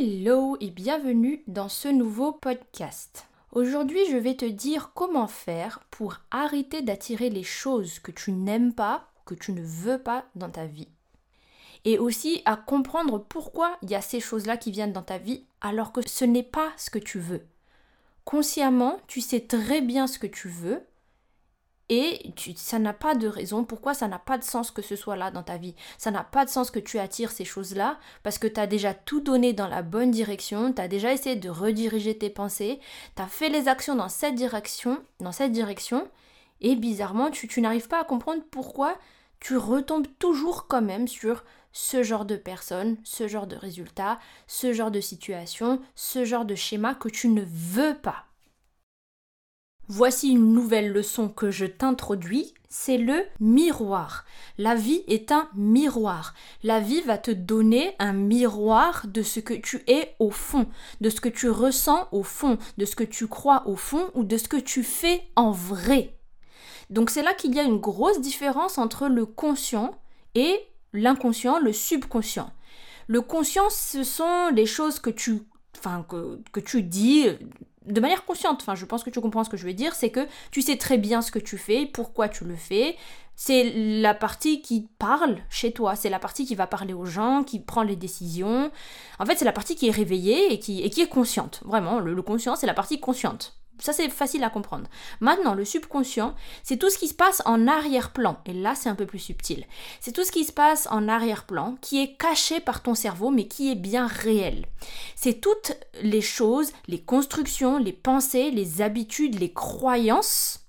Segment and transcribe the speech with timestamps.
[0.00, 3.26] Hello et bienvenue dans ce nouveau podcast.
[3.50, 8.72] Aujourd'hui, je vais te dire comment faire pour arrêter d'attirer les choses que tu n'aimes
[8.72, 10.86] pas, que tu ne veux pas dans ta vie.
[11.84, 15.42] Et aussi à comprendre pourquoi il y a ces choses-là qui viennent dans ta vie
[15.60, 17.44] alors que ce n'est pas ce que tu veux.
[18.24, 20.80] Consciemment, tu sais très bien ce que tu veux,
[21.88, 25.16] et ça n'a pas de raison pourquoi ça n'a pas de sens que ce soit
[25.16, 25.74] là dans ta vie?
[25.96, 28.94] Ça n'a pas de sens que tu attires ces choses-là parce que tu as déjà
[28.94, 32.80] tout donné dans la bonne direction, tu as déjà essayé de rediriger tes pensées,
[33.16, 36.08] tu as fait les actions dans cette direction, dans cette direction
[36.60, 38.98] et bizarrement, tu, tu n'arrives pas à comprendre pourquoi
[39.40, 44.72] tu retombes toujours quand même sur ce genre de personnes, ce genre de résultats, ce
[44.72, 48.27] genre de situation, ce genre de schéma que tu ne veux pas.
[49.90, 54.26] Voici une nouvelle leçon que je t'introduis, c'est le miroir.
[54.58, 56.34] La vie est un miroir.
[56.62, 60.66] La vie va te donner un miroir de ce que tu es au fond,
[61.00, 64.24] de ce que tu ressens au fond, de ce que tu crois au fond ou
[64.24, 66.14] de ce que tu fais en vrai.
[66.90, 69.92] Donc c'est là qu'il y a une grosse différence entre le conscient
[70.34, 70.60] et
[70.92, 72.50] l'inconscient, le subconscient.
[73.06, 75.38] Le conscient, ce sont les choses que tu,
[75.78, 77.26] enfin, que, que tu dis
[77.86, 80.10] de manière consciente, enfin je pense que tu comprends ce que je veux dire, c'est
[80.10, 82.96] que tu sais très bien ce que tu fais, pourquoi tu le fais.
[83.36, 87.44] C'est la partie qui parle chez toi, c'est la partie qui va parler aux gens,
[87.44, 88.72] qui prend les décisions.
[89.20, 91.60] En fait, c'est la partie qui est réveillée et qui, et qui est consciente.
[91.64, 93.56] Vraiment, le conscient, c'est la partie consciente.
[93.80, 94.88] Ça, c'est facile à comprendre.
[95.20, 98.38] Maintenant, le subconscient, c'est tout ce qui se passe en arrière-plan.
[98.46, 99.66] Et là, c'est un peu plus subtil.
[100.00, 103.46] C'est tout ce qui se passe en arrière-plan, qui est caché par ton cerveau, mais
[103.46, 104.66] qui est bien réel.
[105.14, 110.66] C'est toutes les choses, les constructions, les pensées, les habitudes, les croyances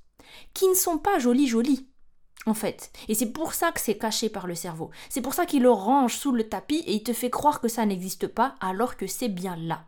[0.53, 1.87] qui ne sont pas jolies jolies.
[2.45, 2.91] En fait.
[3.07, 4.89] Et c'est pour ça que c'est caché par le cerveau.
[5.09, 7.67] C'est pour ça qu'il le range sous le tapis et il te fait croire que
[7.67, 9.83] ça n'existe pas alors que c'est bien là.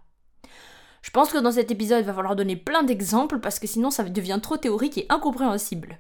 [1.02, 3.90] Je pense que dans cet épisode, il va falloir donner plein d'exemples parce que sinon
[3.90, 5.98] ça devient trop théorique et incompréhensible.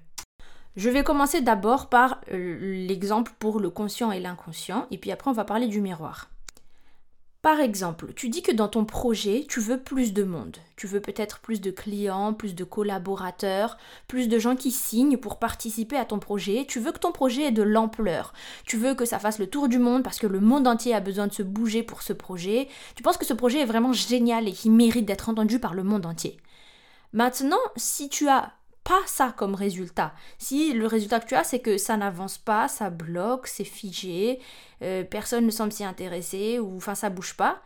[0.75, 5.30] Je vais commencer d'abord par euh, l'exemple pour le conscient et l'inconscient, et puis après
[5.30, 6.30] on va parler du miroir.
[7.41, 10.57] Par exemple, tu dis que dans ton projet, tu veux plus de monde.
[10.75, 15.39] Tu veux peut-être plus de clients, plus de collaborateurs, plus de gens qui signent pour
[15.39, 16.65] participer à ton projet.
[16.67, 18.33] Tu veux que ton projet ait de l'ampleur.
[18.67, 20.99] Tu veux que ça fasse le tour du monde parce que le monde entier a
[20.99, 22.67] besoin de se bouger pour ce projet.
[22.95, 25.83] Tu penses que ce projet est vraiment génial et qu'il mérite d'être entendu par le
[25.83, 26.37] monde entier.
[27.11, 28.53] Maintenant, si tu as
[28.83, 30.14] pas ça comme résultat.
[30.37, 34.39] Si le résultat que tu as, c'est que ça n'avance pas, ça bloque, c'est figé,
[34.81, 37.61] euh, personne ne semble s'y intéresser, ou enfin ça bouge pas.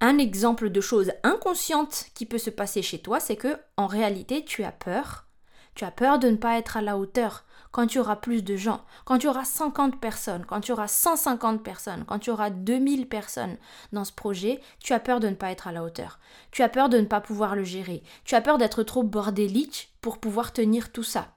[0.00, 4.44] Un exemple de chose inconsciente qui peut se passer chez toi, c'est que en réalité
[4.44, 5.26] tu as peur.
[5.74, 8.56] Tu as peur de ne pas être à la hauteur quand tu auras plus de
[8.56, 13.08] gens, quand tu auras 50 personnes, quand tu auras 150 personnes, quand tu auras 2000
[13.08, 13.56] personnes
[13.92, 16.18] dans ce projet, tu as peur de ne pas être à la hauteur.
[16.50, 18.02] Tu as peur de ne pas pouvoir le gérer.
[18.24, 21.28] Tu as peur d'être trop bordélique pour pouvoir tenir tout ça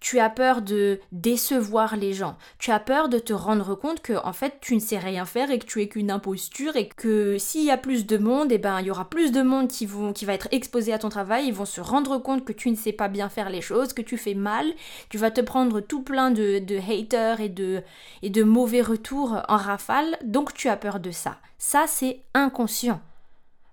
[0.00, 4.14] tu as peur de décevoir les gens, tu as peur de te rendre compte que
[4.24, 7.38] en fait tu ne sais rien faire et que tu es qu'une imposture et que
[7.38, 9.68] s'il y a plus de monde, et eh ben il y aura plus de monde
[9.68, 12.52] qui vont qui va être exposé à ton travail, ils vont se rendre compte que
[12.52, 14.66] tu ne sais pas bien faire les choses, que tu fais mal,
[15.08, 17.82] tu vas te prendre tout plein de, de haters et de
[18.22, 21.36] et de mauvais retours en rafale, donc tu as peur de ça.
[21.58, 23.00] Ça c'est inconscient.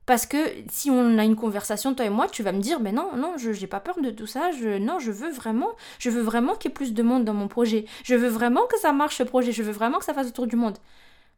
[0.08, 0.38] Parce que
[0.70, 3.34] si on a une conversation, toi et moi, tu vas me dire, mais non, non,
[3.38, 6.56] je n'ai pas peur de tout ça, je, non, je veux vraiment, je veux vraiment
[6.56, 7.84] qu'il y ait plus de monde dans mon projet.
[8.06, 10.32] Je veux vraiment que ça marche ce projet, je veux vraiment que ça fasse le
[10.32, 10.78] tour du monde.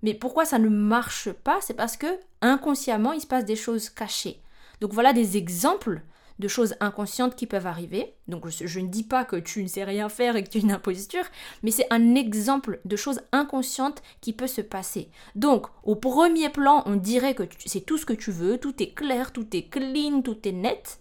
[0.03, 1.57] Mais pourquoi ça ne marche pas?
[1.61, 2.05] C'est parce que
[2.41, 4.39] inconsciemment, il se passe des choses cachées.
[4.81, 6.01] Donc voilà des exemples
[6.39, 8.15] de choses inconscientes qui peuvent arriver.
[8.27, 10.61] Donc je, ne dis pas que tu ne sais rien faire et que tu es
[10.61, 11.25] une imposture,
[11.63, 15.09] mais c'est un exemple de choses inconscientes qui peut se passer.
[15.35, 18.93] Donc au premier plan, on dirait que c'est tout ce que tu veux, tout est
[18.93, 20.99] clair, tout est clean, tout est net.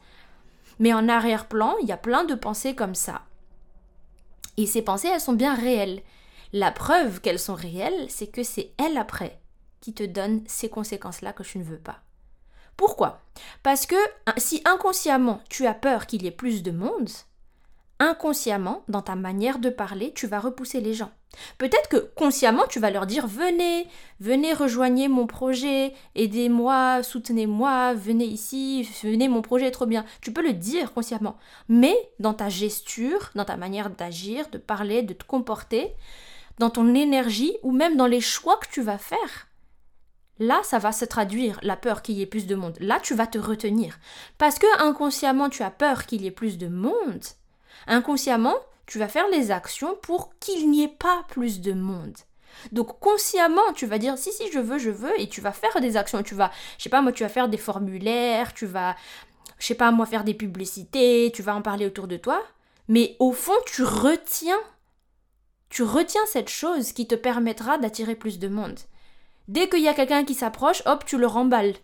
[0.78, 3.22] Mais en arrière-plan, il y a plein de pensées comme ça.
[4.56, 6.02] Et ces pensées, elles sont bien réelles.
[6.52, 9.40] La preuve qu'elles sont réelles, c'est que c'est elles après
[9.80, 12.00] qui te donnent ces conséquences-là que tu ne veux pas.
[12.78, 13.20] Pourquoi?
[13.64, 13.96] Parce que
[14.36, 17.10] si inconsciemment tu as peur qu'il y ait plus de monde,
[17.98, 21.10] inconsciemment, dans ta manière de parler, tu vas repousser les gens.
[21.58, 23.88] Peut-être que consciemment, tu vas leur dire venez,
[24.20, 30.04] venez rejoignez mon projet, aidez-moi, soutenez-moi, venez ici, venez, mon projet est trop bien.
[30.20, 31.36] Tu peux le dire consciemment.
[31.68, 35.94] Mais dans ta gesture, dans ta manière d'agir, de parler, de te comporter,
[36.60, 39.47] dans ton énergie ou même dans les choix que tu vas faire,
[40.38, 42.76] Là, ça va se traduire, la peur qu'il y ait plus de monde.
[42.80, 43.98] Là, tu vas te retenir.
[44.38, 47.24] Parce que inconsciemment, tu as peur qu'il y ait plus de monde.
[47.86, 48.56] Inconsciemment,
[48.86, 52.16] tu vas faire les actions pour qu'il n'y ait pas plus de monde.
[52.72, 55.80] Donc consciemment, tu vas dire si si je veux, je veux et tu vas faire
[55.80, 58.96] des actions, tu vas je sais pas moi tu vas faire des formulaires, tu vas
[59.58, 62.42] je sais pas moi faire des publicités, tu vas en parler autour de toi,
[62.88, 64.58] mais au fond tu retiens
[65.68, 68.78] tu retiens cette chose qui te permettra d'attirer plus de monde.
[69.48, 71.74] Dès qu'il y a quelqu'un qui s'approche, hop, tu le remballes.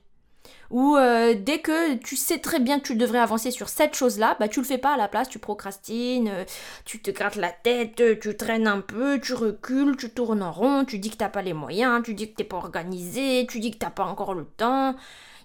[0.71, 4.37] Ou euh, dès que tu sais très bien que tu devrais avancer sur cette chose-là,
[4.41, 6.45] bah tu le fais pas à la place, tu procrastines, euh,
[6.85, 10.85] tu te grattes la tête, tu traînes un peu, tu recules, tu tournes en rond,
[10.85, 13.71] tu dis que t'as pas les moyens, tu dis que t'es pas organisé, tu dis
[13.71, 14.95] que t'as pas encore le temps.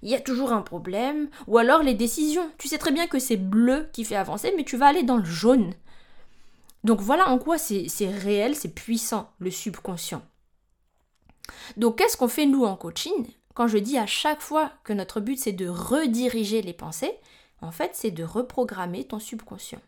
[0.02, 1.30] Il y a toujours un problème.
[1.48, 2.50] Ou alors les décisions.
[2.58, 5.18] Tu sais très bien que c'est bleu qui fait avancer, mais tu vas aller dans
[5.18, 5.74] le jaune.
[6.84, 10.22] Donc voilà en quoi c'est réel, c'est puissant, le subconscient.
[11.78, 13.28] Donc qu'est-ce qu'on fait nous en coaching?
[13.54, 17.14] Quand je dis à chaque fois que notre but c'est de rediriger les pensées,
[17.62, 19.82] en fait c'est de reprogrammer ton subconscient.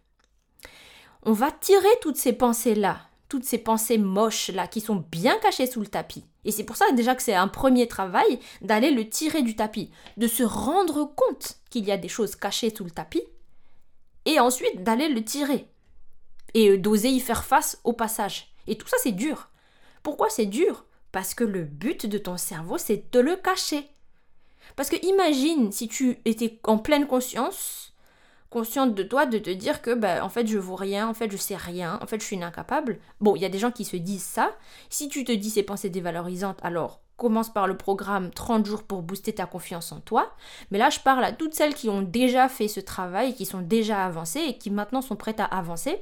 [1.23, 2.99] On va tirer toutes ces pensées-là,
[3.29, 6.25] toutes ces pensées moches-là qui sont bien cachées sous le tapis.
[6.43, 9.91] Et c'est pour ça déjà que c'est un premier travail d'aller le tirer du tapis,
[10.17, 13.23] de se rendre compte qu'il y a des choses cachées sous le tapis,
[14.25, 15.67] et ensuite d'aller le tirer,
[16.55, 18.53] et d'oser y faire face au passage.
[18.67, 19.49] Et tout ça c'est dur.
[20.03, 20.85] Pourquoi c'est dur?
[21.11, 23.89] Parce que le but de ton cerveau, c'est de le cacher.
[24.75, 27.93] Parce que imagine si tu étais en pleine conscience,
[28.49, 31.31] consciente de toi, de te dire que, ben, en fait, je vaux rien, en fait,
[31.31, 32.99] je sais rien, en fait, je suis incapable.
[33.19, 34.55] Bon, il y a des gens qui se disent ça.
[34.89, 39.03] Si tu te dis ces pensées dévalorisantes, alors commence par le programme 30 jours pour
[39.03, 40.33] booster ta confiance en toi.
[40.71, 43.61] Mais là, je parle à toutes celles qui ont déjà fait ce travail, qui sont
[43.61, 46.01] déjà avancées et qui maintenant sont prêtes à avancer.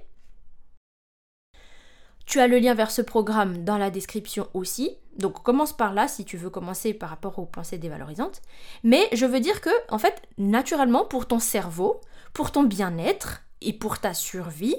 [2.30, 4.96] Tu as le lien vers ce programme dans la description aussi.
[5.18, 8.44] Donc commence par là si tu veux commencer par rapport aux pensées dévalorisantes.
[8.84, 12.02] Mais je veux dire que, en fait, naturellement, pour ton cerveau,
[12.34, 14.76] pour ton bien-être et pour ta survie,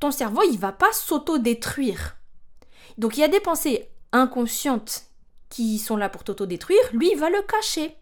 [0.00, 2.16] ton cerveau, il va pas s'auto-détruire.
[2.98, 5.04] Donc il y a des pensées inconscientes
[5.48, 7.94] qui sont là pour t'auto-détruire, lui, il va le cacher.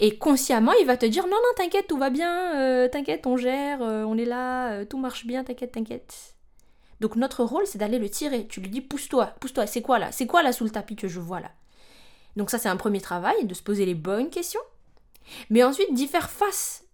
[0.00, 3.36] Et consciemment, il va te dire non, non, t'inquiète, tout va bien, euh, t'inquiète, on
[3.36, 6.34] gère, euh, on est là, euh, tout marche bien, t'inquiète, t'inquiète.
[7.00, 8.46] Donc notre rôle, c'est d'aller le tirer.
[8.46, 10.12] Tu lui dis pousse-toi, pousse-toi, c'est quoi là?
[10.12, 11.50] C'est quoi là sous le tapis que je vois là?
[12.36, 14.60] Donc ça, c'est un premier travail, de se poser les bonnes questions.
[15.48, 16.84] Mais ensuite, d'y faire face.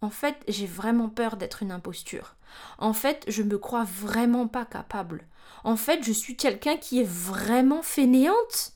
[0.00, 2.36] En fait, j'ai vraiment peur d'être une imposture.
[2.78, 5.26] En fait, je me crois vraiment pas capable.
[5.62, 8.72] En fait, je suis quelqu'un qui est vraiment fainéante.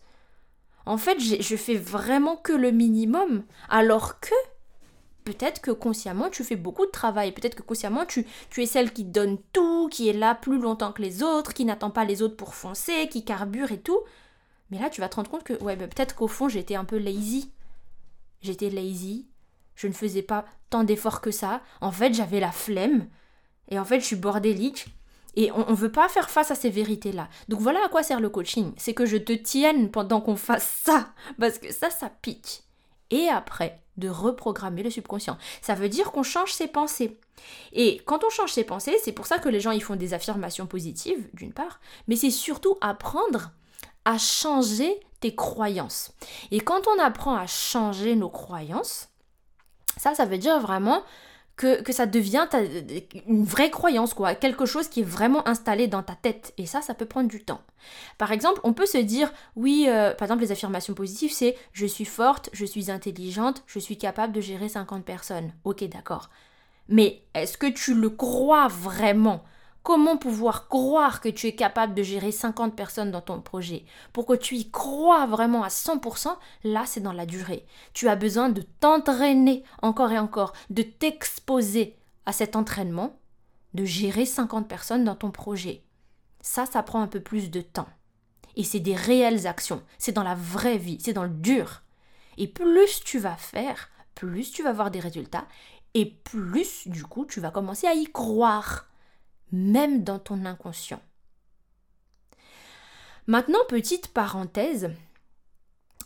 [0.86, 3.44] En fait, je fais vraiment que le minimum.
[3.70, 4.34] Alors que
[5.24, 8.92] peut-être que consciemment tu fais beaucoup de travail, peut-être que consciemment tu, tu es celle
[8.92, 12.22] qui donne tout, qui est là plus longtemps que les autres, qui n'attend pas les
[12.22, 14.00] autres pour foncer, qui carbure et tout.
[14.70, 16.84] Mais là tu vas te rendre compte que ouais, bah, peut-être qu'au fond j'étais un
[16.84, 17.50] peu lazy.
[18.42, 19.26] J'étais lazy,
[19.74, 21.62] je ne faisais pas tant d'efforts que ça.
[21.80, 23.08] En fait j'avais la flemme.
[23.68, 24.86] Et en fait je suis bordélique.
[25.36, 27.28] Et on ne veut pas faire face à ces vérités-là.
[27.48, 28.72] Donc voilà à quoi sert le coaching.
[28.76, 31.12] C'est que je te tienne pendant qu'on fasse ça.
[31.40, 32.62] Parce que ça, ça pique.
[33.10, 35.38] Et après, de reprogrammer le subconscient.
[35.62, 37.18] Ça veut dire qu'on change ses pensées.
[37.72, 40.14] Et quand on change ses pensées, c'est pour ça que les gens ils font des
[40.14, 43.50] affirmations positives, d'une part, mais c'est surtout apprendre
[44.04, 46.12] à changer tes croyances.
[46.50, 49.08] Et quand on apprend à changer nos croyances,
[49.96, 51.02] ça, ça veut dire vraiment
[51.56, 52.46] que, ça devient
[53.28, 56.52] une vraie croyance, quoi, quelque chose qui est vraiment installé dans ta tête.
[56.58, 57.60] Et ça, ça peut prendre du temps.
[58.18, 61.86] Par exemple, on peut se dire, oui, euh, par exemple, les affirmations positives, c'est je
[61.86, 65.52] suis forte, je suis intelligente, je suis capable de gérer 50 personnes.
[65.64, 66.28] Ok, d'accord.
[66.88, 69.44] Mais est-ce que tu le crois vraiment?
[69.84, 73.84] Comment pouvoir croire que tu es capable de gérer 50 personnes dans ton projet?
[74.14, 77.66] Pour que tu y crois vraiment à 100%, là c'est dans la durée.
[77.92, 83.18] Tu as besoin de t'entraîner encore et encore, de t'exposer à cet entraînement,
[83.74, 85.84] de gérer 50 personnes dans ton projet.
[86.40, 87.88] Ça, ça prend un peu plus de temps.
[88.56, 91.82] Et c'est des réelles actions, c'est dans la vraie vie, c'est dans le dur.
[92.38, 95.46] Et plus tu vas faire, plus tu vas avoir des résultats,
[95.92, 98.88] et plus du coup tu vas commencer à y croire
[99.54, 101.00] même dans ton inconscient.
[103.26, 104.90] Maintenant, petite parenthèse,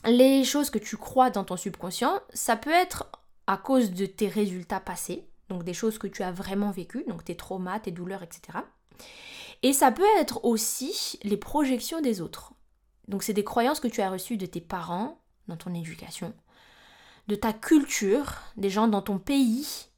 [0.04, 3.10] les choses que tu crois dans ton subconscient, ça peut être
[3.46, 7.24] à cause de tes résultats passés, donc des choses que tu as vraiment vécues, donc
[7.24, 8.58] tes traumas, tes douleurs, etc.
[9.62, 12.52] Et ça peut être aussi les projections des autres.
[13.08, 16.34] Donc c'est des croyances que tu as reçues de tes parents, dans ton éducation,
[17.26, 19.88] de ta culture, des gens dans ton pays,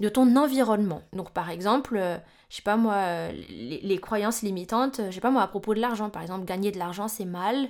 [0.00, 1.02] de ton environnement.
[1.12, 2.16] Donc par exemple, euh,
[2.48, 5.80] je sais pas moi, euh, les, croyances limitantes, je sais pas moi, à propos de
[5.80, 7.68] l'argent, par exemple, gagner de l'argent c'est mal,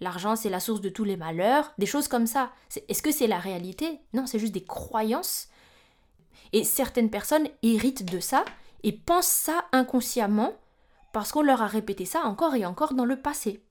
[0.00, 2.50] l'argent c'est la source de tous les malheurs, des choses comme ça.
[2.88, 4.00] Est-ce que c'est la réalité?
[4.12, 5.48] Non, c'est juste des croyances.
[6.52, 8.44] Et certaines personnes héritent de ça
[8.82, 10.52] et pensent ça inconsciemment
[11.12, 13.62] parce qu'on leur a répété ça encore et encore dans le passé.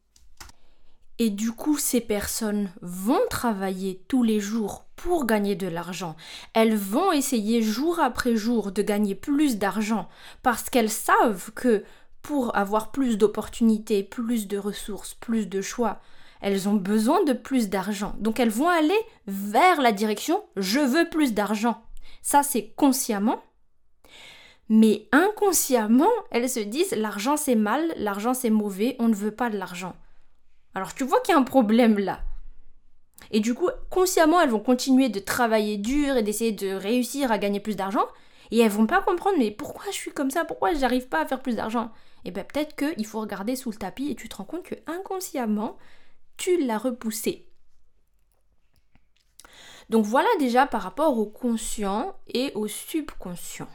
[1.20, 6.16] Et du coup, ces personnes vont travailler tous les jours pour gagner de l'argent.
[6.54, 10.10] Elles vont essayer jour après jour de gagner plus d'argent
[10.44, 11.84] parce qu'elles savent que
[12.22, 16.02] pour avoir plus d'opportunités, plus de ressources, plus de choix,
[16.42, 18.16] elles ont besoin de plus d'argent.
[18.20, 21.82] Donc elles vont aller vers la direction je veux plus d'argent.
[22.22, 23.42] Ça, c'est consciemment.
[24.70, 29.50] Mais inconsciemment, elles se disent l'argent c'est mal, l'argent c'est mauvais, on ne veut pas
[29.50, 29.96] de l'argent.
[30.78, 32.22] Alors tu vois qu'il y a un problème là.
[33.32, 37.40] Et du coup, consciemment, elles vont continuer de travailler dur et d'essayer de réussir à
[37.40, 38.06] gagner plus d'argent.
[38.52, 40.46] Et elles vont pas comprendre, mais pourquoi je suis comme ça?
[40.46, 41.86] Pourquoi j'arrive pas à faire plus d'argent?
[42.26, 44.62] Et eh bien peut-être qu'il faut regarder sous le tapis et tu te rends compte
[44.62, 45.78] que inconsciemment,
[46.38, 47.48] tu l'as repoussé.
[49.90, 53.68] Donc voilà déjà par rapport au conscient et au subconscient.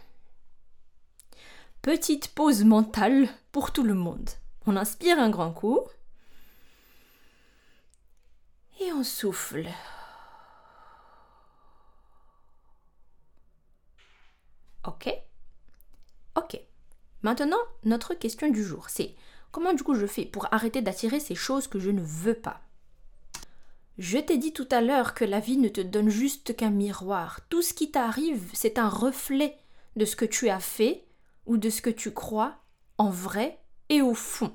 [1.82, 4.30] Petite pause mentale pour tout le monde.
[4.66, 5.80] On inspire un grand coup.
[8.82, 9.68] Et on souffle.
[14.84, 15.08] Ok
[16.34, 16.60] Ok.
[17.22, 19.14] Maintenant, notre question du jour, c'est
[19.52, 22.60] comment du coup je fais pour arrêter d'attirer ces choses que je ne veux pas?
[23.98, 27.40] Je t'ai dit tout à l'heure que la vie ne te donne juste qu'un miroir.
[27.50, 29.56] Tout ce qui t'arrive, c'est un reflet
[29.94, 31.06] de ce que tu as fait
[31.46, 32.56] ou de ce que tu crois
[32.98, 33.60] en vrai
[33.90, 34.52] et au fond.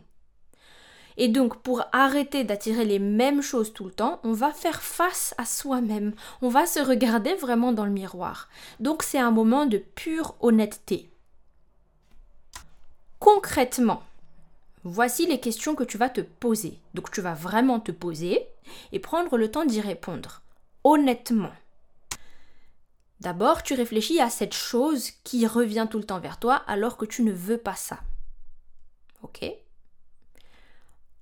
[1.18, 5.34] Et donc, pour arrêter d'attirer les mêmes choses tout le temps, on va faire face
[5.40, 6.14] à soi-même.
[6.44, 8.50] On va se regarder vraiment dans le miroir.
[8.80, 11.10] Donc, c'est un moment de pure honnêteté.
[13.20, 14.04] Concrètement,
[14.84, 16.80] voici les questions que tu vas te poser.
[16.94, 18.48] Donc, tu vas vraiment te poser
[18.92, 20.44] et prendre le temps d'y répondre.
[20.84, 21.52] Honnêtement.
[23.22, 27.06] D'abord, tu réfléchis à cette chose qui revient tout le temps vers toi alors que
[27.06, 27.98] tu ne veux pas ça.
[29.24, 29.52] Ok?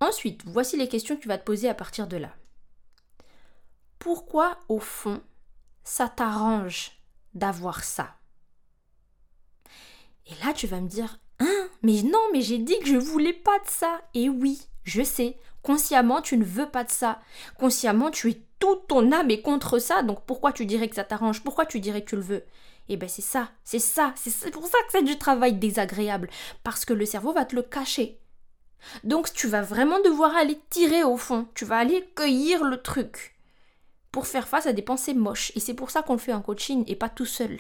[0.05, 2.29] Ensuite, voici les questions que tu vas te poser à partir de là.
[3.97, 5.19] Pourquoi, au fond,
[5.83, 6.91] ça t'arrange
[7.33, 8.15] d'avoir ça?
[10.27, 13.33] Et là, tu vas me dire, hein, mais non, mais j'ai dit que je voulais
[13.33, 13.99] pas de ça.
[14.13, 17.19] Et oui, je sais, consciemment, tu ne veux pas de ça.
[17.57, 21.03] Consciemment, tu es toute ton âme est contre ça, donc pourquoi tu dirais que ça
[21.03, 21.43] t'arrange?
[21.43, 22.45] Pourquoi tu dirais que tu le veux?
[22.89, 26.29] Eh bien, c'est ça, c'est ça, c'est pour ça que c'est du travail désagréable,
[26.63, 28.19] parce que le cerveau va te le cacher.
[29.03, 33.35] Donc tu vas vraiment devoir aller tirer au fond, tu vas aller cueillir le truc
[34.11, 35.51] pour faire face à des pensées moches.
[35.55, 37.59] Et c'est pour ça qu'on le fait en coaching et pas tout seul.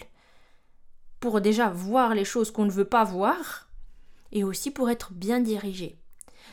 [1.19, 3.69] Pour déjà voir les choses qu'on ne veut pas voir
[4.31, 5.97] et aussi pour être bien dirigé.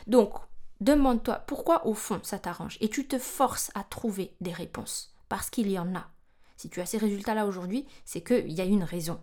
[0.07, 0.33] Donc,
[0.81, 5.49] demande-toi pourquoi au fond ça t'arrange et tu te forces à trouver des réponses parce
[5.49, 6.09] qu'il y en a.
[6.57, 9.19] Si tu as ces résultats-là aujourd'hui, c'est qu'il y a une raison.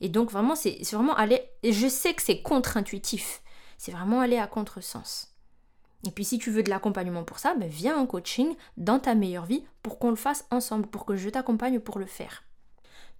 [0.00, 1.42] Et donc vraiment, c'est vraiment aller...
[1.62, 3.42] Je sais que c'est contre-intuitif,
[3.80, 5.34] c'est vraiment aller à contresens.
[6.06, 9.14] Et puis si tu veux de l'accompagnement pour ça, ben viens en coaching dans ta
[9.14, 12.44] meilleure vie pour qu'on le fasse ensemble, pour que je t'accompagne pour le faire.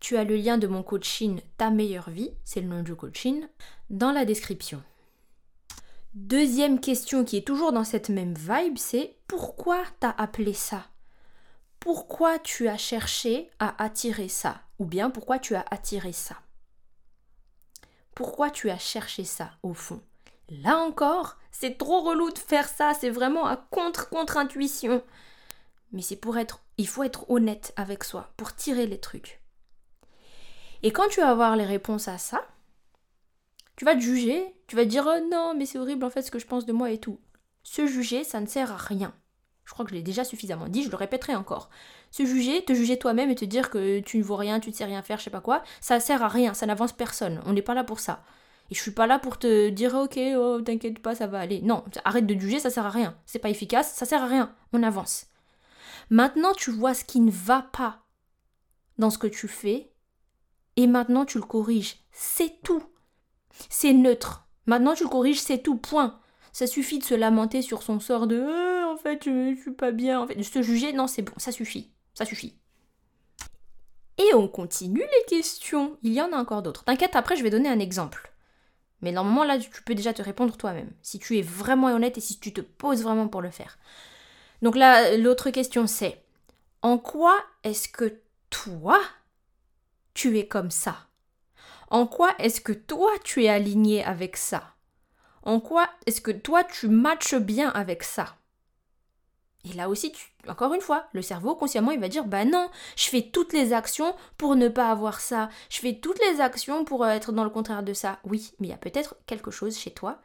[0.01, 3.47] Tu as le lien de mon coaching Ta meilleure vie, c'est le nom du coaching,
[3.89, 4.83] dans la description.
[6.13, 10.85] Deuxième question qui est toujours dans cette même vibe, c'est pourquoi t'as appelé ça?
[11.79, 14.61] Pourquoi tu as cherché à attirer ça?
[14.79, 16.37] Ou bien pourquoi tu as attiré ça?
[18.15, 20.03] Pourquoi tu as cherché ça au fond?
[20.51, 25.03] Là encore, c'est trop relou de faire ça, c'est vraiment à contre-contre-intuition.
[25.93, 29.41] Mais c'est pour être, il faut être honnête avec soi, pour tirer les trucs.
[30.83, 32.43] Et quand tu vas avoir les réponses à ça,
[33.77, 36.23] tu vas te juger, tu vas te dire oh non, mais c'est horrible en fait
[36.23, 37.21] ce que je pense de moi et tout.
[37.63, 39.15] Se juger, ça ne sert à rien.
[39.65, 41.71] Je crois que je l'ai déjà suffisamment dit, je le répéterai encore.
[42.11, 44.75] Se juger, te juger toi-même et te dire que tu ne vaux rien, tu ne
[44.75, 47.41] sais rien faire, je sais pas quoi, ça sert à rien, ça n'avance personne.
[47.47, 48.25] On n'est pas là pour ça.
[48.71, 51.61] Et je suis pas là pour te dire ok, oh, t'inquiète pas, ça va aller.
[51.63, 53.17] Non, arrête de juger, ça sert à rien.
[53.27, 54.55] C'est pas efficace, ça sert à rien.
[54.73, 55.27] On avance.
[56.09, 58.05] Maintenant, tu vois ce qui ne va pas
[58.99, 59.93] dans ce que tu fais
[60.77, 61.97] et maintenant tu le corriges.
[62.13, 62.83] C'est tout.
[63.69, 64.47] C'est neutre.
[64.67, 65.77] Maintenant tu le corriges, c'est tout.
[65.77, 66.21] Point.
[66.53, 69.73] Ça suffit de se lamenter sur son sort de euh, en fait, je, je suis
[69.73, 70.21] pas bien.
[70.21, 71.91] En fait, de se juger, non, c'est bon, ça suffit.
[72.15, 72.57] Ça suffit.
[74.19, 75.97] Et on continue les questions.
[76.03, 76.85] Il y en a encore d'autres.
[76.85, 78.33] T'inquiète, après je vais donner un exemple.
[79.03, 80.91] Mais normalement, là, tu peux déjà te répondre toi-même.
[81.03, 83.79] Si tu es vraiment honnête et si tu te poses vraiment pour le faire.
[84.63, 86.23] Donc là, l'autre question, c'est
[86.83, 89.01] en quoi est-ce que toi,
[90.15, 91.07] tu es comme ça?
[91.89, 94.75] En quoi est-ce que toi, tu es aligné avec ça?
[95.43, 98.37] En quoi est-ce que toi, tu matches bien avec ça?
[99.69, 100.13] Et là aussi,
[100.49, 103.73] encore une fois, le cerveau consciemment, il va dire bah non, je fais toutes les
[103.73, 105.51] actions pour ne pas avoir ça.
[105.69, 108.19] Je fais toutes les actions pour euh, être dans le contraire de ça.
[108.25, 110.21] Oui, mais il y a peut-être quelque chose chez toi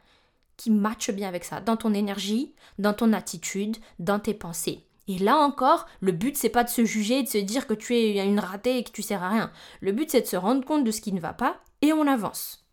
[0.56, 4.86] qui matche bien avec ça, dans ton énergie, dans ton attitude, dans tes pensées.
[5.06, 7.94] Et là encore, le but c'est pas de se juger, de se dire que tu
[7.94, 9.52] es une ratée et que tu sers à rien.
[9.80, 12.06] Le but c'est de se rendre compte de ce qui ne va pas et on
[12.06, 12.66] avance.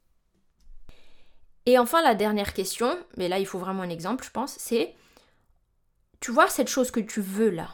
[1.66, 4.96] Et enfin la dernière question, mais là il faut vraiment un exemple je pense, c'est
[6.24, 7.68] tu vois cette chose que tu veux là,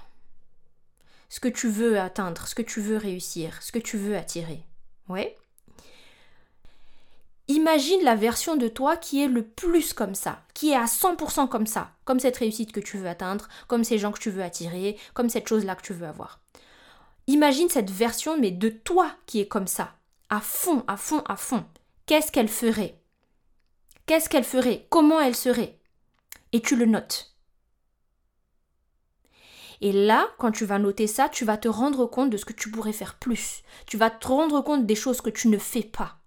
[1.29, 4.63] ce que tu veux atteindre, ce que tu veux réussir, ce que tu veux attirer.
[5.07, 5.37] Ouais.
[7.47, 11.47] Imagine la version de toi qui est le plus comme ça, qui est à 100%
[11.47, 14.41] comme ça, comme cette réussite que tu veux atteindre, comme ces gens que tu veux
[14.41, 16.39] attirer, comme cette chose-là que tu veux avoir.
[17.27, 19.93] Imagine cette version, mais de toi qui est comme ça,
[20.31, 21.67] à fond, à fond, à fond.
[22.07, 22.99] Qu'est-ce qu'elle ferait?
[24.07, 24.87] Qu'est-ce qu'elle ferait?
[24.89, 25.77] Comment elle serait?
[26.51, 27.28] Et tu le notes.
[29.81, 32.53] Et là, quand tu vas noter ça, tu vas te rendre compte de ce que
[32.53, 33.63] tu pourrais faire plus.
[33.85, 36.17] Tu vas te rendre compte des choses que tu ne fais pas.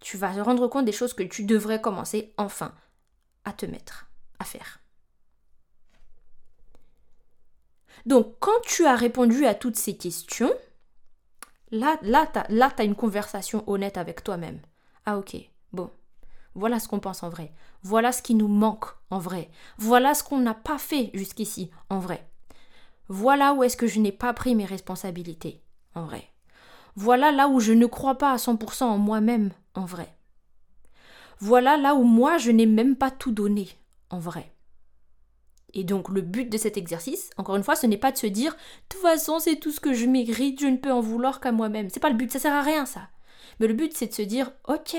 [0.00, 2.72] Tu vas te rendre compte des choses que tu devrais commencer enfin
[3.44, 4.06] à te mettre
[4.38, 4.80] à faire.
[8.06, 10.52] Donc, quand tu as répondu à toutes ces questions,
[11.70, 14.60] là, là, tu as, as une conversation honnête avec toi-même.
[15.06, 15.36] Ah ok,
[15.72, 15.90] bon,
[16.54, 17.52] voilà ce qu'on pense en vrai.
[17.82, 19.50] Voilà ce qui nous manque en vrai.
[19.78, 22.28] Voilà ce qu'on n'a pas fait jusqu'ici en vrai.
[23.08, 25.62] Voilà où est-ce que je n'ai pas pris mes responsabilités,
[25.94, 26.24] en vrai.
[26.94, 30.14] Voilà là où je ne crois pas à 100% en moi-même, en vrai.
[31.38, 33.68] Voilà là où moi je n'ai même pas tout donné,
[34.10, 34.52] en vrai.
[35.74, 38.26] Et donc le but de cet exercice, encore une fois, ce n'est pas de se
[38.26, 38.58] dire de
[38.90, 41.88] toute façon c'est tout ce que je mérite, je ne peux en vouloir qu'à moi-même.
[41.88, 43.08] C'est pas le but, ça sert à rien ça.
[43.58, 44.96] Mais le but c'est de se dire ok,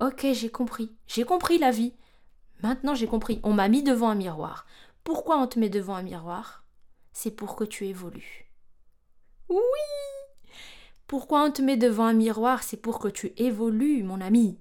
[0.00, 1.94] ok j'ai compris, j'ai compris la vie.
[2.62, 3.40] Maintenant j'ai compris.
[3.42, 4.66] On m'a mis devant un miroir.
[5.04, 6.64] Pourquoi on te met devant un miroir?
[7.12, 8.50] C'est pour que tu évolues.
[9.48, 9.58] Oui
[11.06, 14.58] Pourquoi on te met devant un miroir C'est pour que tu évolues, mon ami.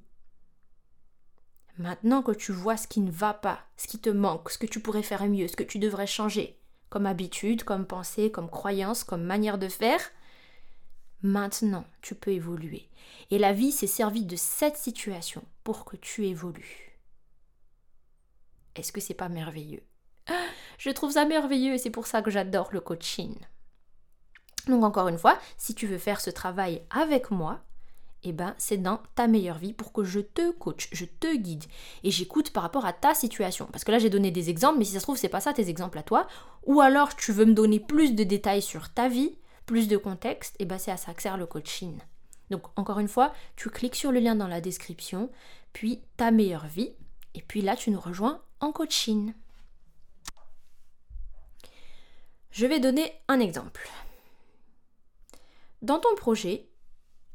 [1.77, 4.65] Maintenant que tu vois ce qui ne va pas, ce qui te manque, ce que
[4.65, 9.05] tu pourrais faire mieux, ce que tu devrais changer, comme habitude, comme pensée, comme croyance,
[9.05, 10.01] comme manière de faire,
[11.21, 12.89] maintenant tu peux évoluer.
[13.31, 16.99] Et la vie s'est servie de cette situation pour que tu évolues.
[18.75, 19.83] Est-ce que c'est pas merveilleux?
[20.79, 23.35] Je trouve ça merveilleux et c'est pour ça que j'adore le coaching.
[24.67, 27.59] Donc encore une fois, si tu veux faire ce travail avec moi,
[28.23, 31.65] eh ben c'est dans ta meilleure vie pour que je te coach, je te guide
[32.03, 33.67] et j'écoute par rapport à ta situation.
[33.71, 35.53] Parce que là j'ai donné des exemples, mais si ça se trouve c'est pas ça
[35.53, 36.27] tes exemples à toi.
[36.65, 40.55] Ou alors tu veux me donner plus de détails sur ta vie, plus de contexte,
[40.55, 41.99] et eh ben c'est à ça que sert le coaching.
[42.49, 45.29] Donc encore une fois, tu cliques sur le lien dans la description,
[45.73, 46.93] puis ta meilleure vie,
[47.35, 49.33] et puis là tu nous rejoins en coaching.
[52.51, 53.89] Je vais donner un exemple.
[55.81, 56.67] Dans ton projet,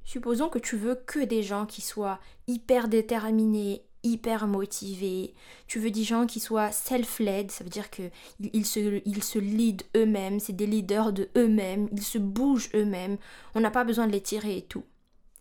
[0.04, 5.34] supposons que tu veux que des gens qui soient hyper déterminés, hyper motivés.
[5.66, 9.82] Tu veux des gens qui soient self-led, ça veut dire qu'ils se, ils se lead
[9.96, 13.16] eux-mêmes, c'est des leaders de eux-mêmes, ils se bougent eux-mêmes,
[13.54, 14.84] on n'a pas besoin de les tirer et tout.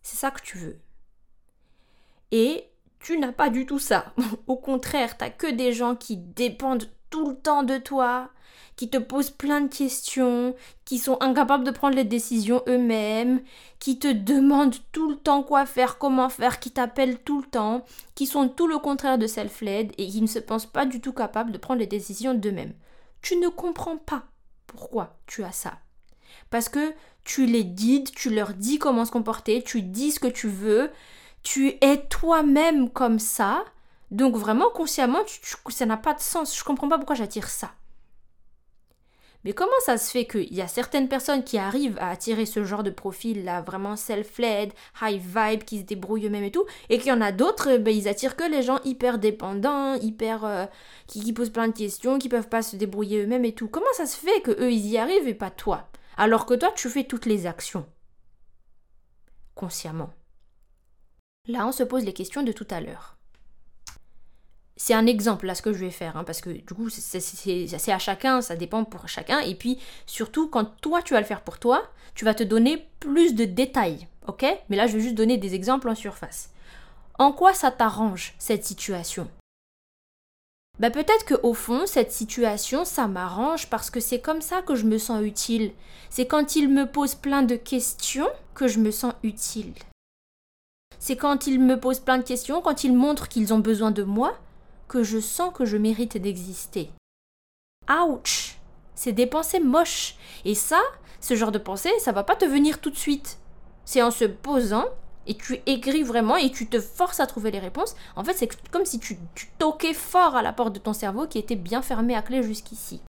[0.02, 0.80] C'est ça que tu veux.
[2.32, 4.14] Et tu n'as pas du tout ça.
[4.48, 8.32] Au contraire, tu que des gens qui dépendent tout le temps de toi,
[8.76, 13.44] qui te posent plein de questions, qui sont incapables de prendre les décisions eux-mêmes,
[13.78, 17.86] qui te demandent tout le temps quoi faire, comment faire, qui t'appellent tout le temps,
[18.16, 21.14] qui sont tout le contraire de self-led et qui ne se pensent pas du tout
[21.14, 22.74] capables de prendre les décisions d'eux-mêmes.
[23.22, 24.24] Tu ne comprends pas
[24.66, 25.74] pourquoi tu as ça.
[26.50, 30.26] Parce que tu les guides, tu leur dis comment se comporter, tu dis ce que
[30.26, 30.90] tu veux,
[31.44, 33.66] tu es toi-même comme ça.
[34.14, 35.24] Donc vraiment consciemment,
[35.70, 36.56] ça n'a pas de sens.
[36.58, 37.72] Je comprends pas pourquoi j'attire ça.
[39.44, 42.64] Mais comment ça se fait qu'il y a certaines personnes qui arrivent à attirer ce
[42.64, 44.72] genre de profil-là, vraiment self-led,
[45.02, 47.94] high vibe, qui se débrouillent eux-mêmes et tout, et qu'il y en a d'autres, ben,
[47.94, 50.46] ils attirent que les gens hyper dépendants, hyper.
[50.46, 50.66] Euh,
[51.08, 53.68] qui, posent plein de questions, qui peuvent pas se débrouiller eux-mêmes et tout.
[53.68, 55.90] Comment ça se fait que eux ils y arrivent et pas toi?
[56.16, 57.86] Alors que toi tu fais toutes les actions
[59.56, 60.12] consciemment.
[61.48, 63.18] Là, on se pose les questions de tout à l'heure
[64.76, 67.92] c'est un exemple là ce que je vais faire, hein, parce que du coup c'est
[67.92, 69.40] à chacun, ça dépend pour chacun.
[69.40, 71.84] Et puis surtout quand toi tu vas le faire pour toi,
[72.16, 74.46] tu vas te donner plus de détails, ok?
[74.70, 76.50] Mais là je vais juste donner des exemples en surface.
[77.20, 79.30] En quoi ça t'arrange cette situation?
[80.80, 84.74] Bah peut-être que au fond cette situation ça m'arrange parce que c'est comme ça que
[84.74, 85.72] je me sens utile.
[86.10, 89.74] C'est quand il me pose plein de questions que je me sens utile.
[90.98, 94.04] C'est quand il me pose plein de questions, quand ils montrent qu'ils ont besoin de
[94.04, 94.36] moi,
[94.94, 96.92] que je sens que je mérite d'exister.
[97.90, 98.60] Ouch
[98.94, 100.18] C'est des pensées moches.
[100.46, 100.80] Et ça,
[101.20, 103.40] ce genre de pensée, ça va pas te venir tout de suite.
[103.86, 104.86] C'est en se posant
[105.26, 108.70] et tu écris vraiment et tu te forces à trouver les réponses, en fait, c'est
[108.70, 111.82] comme si tu, tu toquais fort à la porte de ton cerveau qui était bien
[111.82, 113.02] fermée à clé jusqu'ici.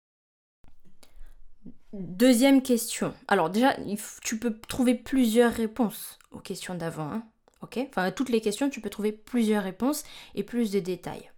[1.92, 3.12] Deuxième question.
[3.26, 3.74] Alors déjà,
[4.22, 7.10] tu peux trouver plusieurs réponses aux questions d'avant.
[7.10, 7.24] Hein.
[7.60, 7.80] ok?
[7.88, 10.04] Enfin, toutes les questions, tu peux trouver plusieurs réponses
[10.36, 11.31] et plus de détails.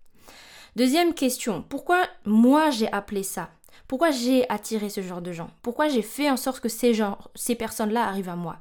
[0.77, 1.65] Deuxième question.
[1.69, 3.51] Pourquoi moi j'ai appelé ça?
[3.87, 5.51] Pourquoi j'ai attiré ce genre de gens?
[5.63, 7.01] Pourquoi j'ai fait en sorte que ces,
[7.37, 8.57] ces personnes-là arrivent à moi?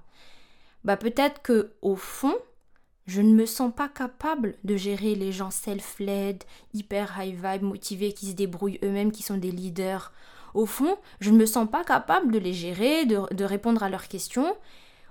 [0.84, 2.36] Bah peut-être que au fond,
[3.08, 8.14] je ne me sens pas capable de gérer les gens self-led, hyper high vibe, motivés,
[8.14, 10.12] qui se débrouillent eux-mêmes, qui sont des leaders.
[10.54, 14.08] Au fond, je ne me sens pas capable de les gérer, de, répondre à leurs
[14.08, 14.56] questions.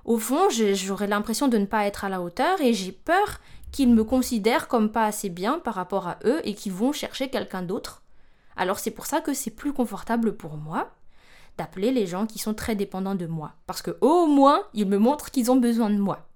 [0.05, 3.41] Au fond, j'aurais l'impression de ne pas être à la hauteur et j'ai peur
[3.73, 7.31] qu'ils me considèrent comme pas assez bien par rapport à eux et qu'ils vont chercher
[7.31, 8.03] quelqu'un d'autre.
[8.57, 10.93] Alors c'est pour ça que c'est plus confortable pour moi
[11.59, 13.55] d'appeler les gens qui sont très dépendants de moi.
[13.67, 16.29] Parce que au moins, ils me montrent qu'ils ont besoin de moi.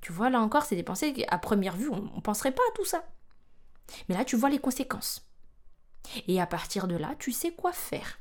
[0.00, 2.76] Tu vois, là encore, c'est des pensées qu'à première vue, on ne penserait pas à
[2.76, 3.04] tout ça.
[4.08, 5.26] Mais là, tu vois les conséquences.
[6.28, 8.18] Et à partir de là, tu sais quoi faire.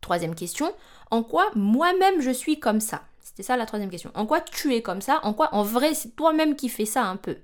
[0.00, 0.74] Troisième question,
[1.10, 3.04] en quoi moi-même je suis comme ça?
[3.22, 4.10] C'était ça la troisième question.
[4.14, 5.20] En quoi tu es comme ça?
[5.22, 7.36] En quoi en vrai c'est toi-même qui fais ça un peu?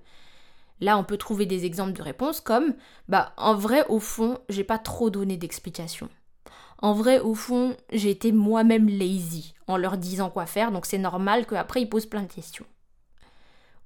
[0.81, 2.75] Là, on peut trouver des exemples de réponses comme
[3.09, 6.09] bah en vrai au fond, j'ai pas trop donné d'explications.
[6.81, 10.99] En vrai, au fond, j'ai été moi-même lazy en leur disant quoi faire, donc c'est
[10.99, 12.67] normal qu'après ils posent plein de questions.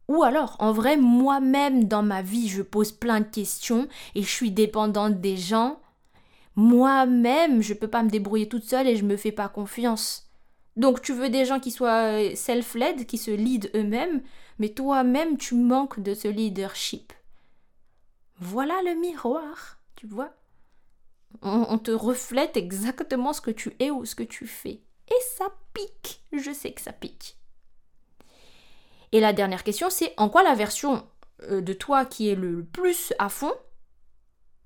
[0.08, 4.28] Ou alors, en vrai, moi-même dans ma vie, je pose plein de questions et je
[4.28, 5.80] suis dépendante des gens.
[6.54, 10.31] Moi-même, je peux pas me débrouiller toute seule et je me fais pas confiance.
[10.76, 14.22] Donc tu veux des gens qui soient euh, self-led, qui se lead eux-mêmes,
[14.58, 17.12] mais toi-même tu manques de ce leadership.
[18.38, 20.30] Voilà le miroir, tu vois.
[21.40, 24.82] On, te reflète exactement ce que tu es ou ce que tu fais.
[25.08, 27.36] Et ça pique, je sais que ça pique.
[29.12, 31.06] Et la dernière question, c'est en quoi la version
[31.44, 33.52] euh, de toi qui est le plus à fond,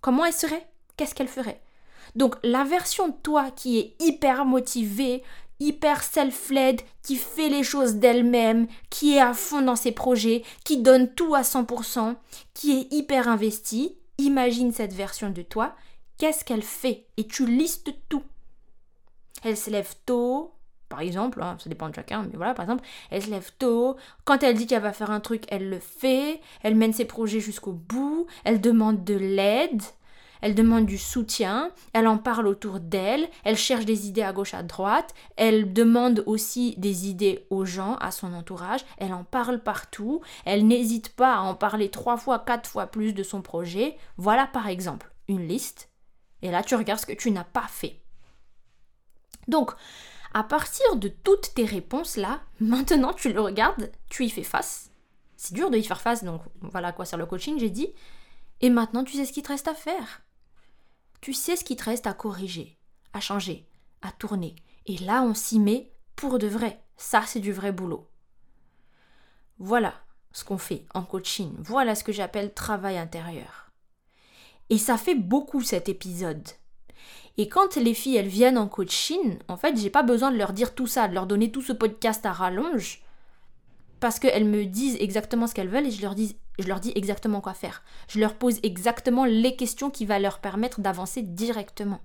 [0.00, 0.68] comment elle serait?
[0.96, 1.62] Qu'est-ce qu'elle ferait?
[2.14, 5.22] Donc la version de toi qui est hyper motivée,
[5.60, 10.78] hyper self-led, qui fait les choses d'elle-même, qui est à fond dans ses projets, qui
[10.78, 12.16] donne tout à 100%,
[12.54, 15.74] qui est hyper investi, imagine cette version de toi,
[16.18, 17.06] qu'est-ce qu'elle fait?
[17.16, 18.22] Et tu listes tout.
[19.44, 20.52] Elle se lève tôt,
[20.88, 23.96] par exemple, hein, ça dépend de chacun, mais voilà, par exemple, elle se lève tôt,
[24.24, 27.40] quand elle dit qu'elle va faire un truc, elle le fait, elle mène ses projets
[27.40, 29.82] jusqu'au bout, elle demande de l'aide,
[30.40, 34.54] elle demande du soutien, elle en parle autour d'elle, elle cherche des idées à gauche,
[34.54, 39.62] à droite, elle demande aussi des idées aux gens, à son entourage, elle en parle
[39.62, 43.96] partout, elle n'hésite pas à en parler trois fois, quatre fois plus de son projet.
[44.16, 45.90] Voilà par exemple une liste.
[46.42, 48.00] Et là, tu regardes ce que tu n'as pas fait.
[49.48, 49.72] Donc,
[50.34, 54.90] à partir de toutes tes réponses là, maintenant tu le regardes, tu y fais face.
[55.36, 57.92] C'est dur de y faire face, donc voilà à quoi sert le coaching, j'ai dit.
[58.60, 60.22] Et maintenant, tu sais ce qu'il te reste à faire
[61.20, 62.78] tu sais ce qui te reste à corriger,
[63.12, 63.66] à changer,
[64.02, 64.54] à tourner.
[64.86, 66.82] Et là, on s'y met pour de vrai.
[66.96, 68.08] Ça, c'est du vrai boulot.
[69.58, 69.94] Voilà
[70.32, 71.54] ce qu'on fait en coaching.
[71.58, 73.70] Voilà ce que j'appelle travail intérieur.
[74.68, 76.46] Et ça fait beaucoup cet épisode.
[77.38, 80.52] Et quand les filles, elles viennent en coaching, en fait, j'ai pas besoin de leur
[80.52, 83.02] dire tout ça, de leur donner tout ce podcast à rallonge
[84.06, 87.82] parce qu'elles me disent exactement ce qu'elles veulent et je leur, dis, exactement quoi faire.
[88.06, 91.98] Je leur pose exactement les questions qui vont leur permettre d'avancer directement.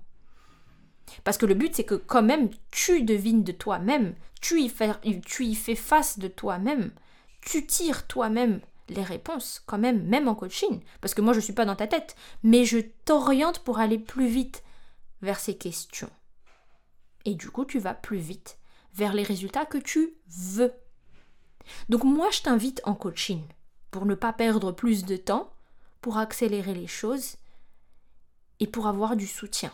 [1.22, 4.68] Parce que le but, c'est que quand même, tu devines de toi-même, tu,
[5.24, 6.90] tu y fais face de toi-même,
[7.40, 10.80] tu tires toi-même les réponses, quand même, même en coaching.
[11.00, 14.00] Parce que moi, je ne suis pas dans ta tête, mais je t'oriente pour aller
[14.00, 14.64] plus vite
[15.20, 16.10] vers ces questions.
[17.26, 18.58] Et du coup, tu vas plus vite
[18.92, 20.72] vers les résultats que tu veux
[21.88, 23.42] donc moi, je t'invite en coaching
[23.90, 25.52] pour ne pas perdre plus de temps,
[26.00, 27.36] pour accélérer les choses
[28.58, 29.72] et pour avoir du soutien.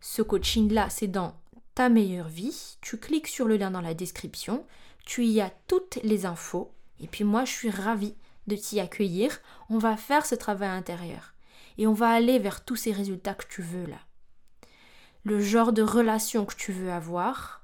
[0.00, 1.34] Ce coaching-là, c'est dans
[1.74, 2.76] ta meilleure vie.
[2.80, 4.64] Tu cliques sur le lien dans la description,
[5.04, 8.14] tu y as toutes les infos et puis moi, je suis ravie
[8.46, 9.38] de t'y accueillir.
[9.68, 11.34] On va faire ce travail intérieur
[11.78, 13.98] et on va aller vers tous ces résultats que tu veux là.
[15.24, 17.62] Le genre de relation que tu veux avoir,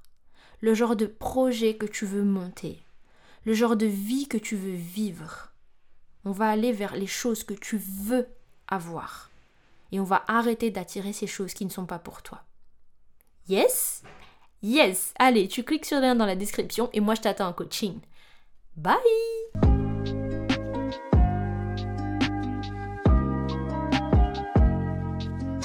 [0.62, 2.78] le genre de projet que tu veux monter,
[3.44, 5.52] le genre de vie que tu veux vivre.
[6.24, 8.28] On va aller vers les choses que tu veux
[8.68, 9.30] avoir.
[9.90, 12.44] Et on va arrêter d'attirer ces choses qui ne sont pas pour toi.
[13.48, 14.02] Yes?
[14.62, 17.52] Yes Allez, tu cliques sur le lien dans la description et moi je t'attends en
[17.52, 17.98] coaching.
[18.76, 19.71] Bye